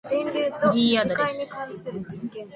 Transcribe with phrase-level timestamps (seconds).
[0.03, 1.53] フリーアドレス